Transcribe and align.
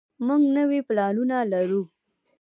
موږ 0.25 0.41
نوي 0.57 0.79
پلانونه 0.87 1.37
لرو. 1.51 1.83